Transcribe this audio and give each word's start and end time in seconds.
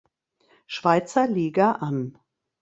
Schweizer 0.65 1.27
Liga 1.27 1.73
an. 1.73 2.17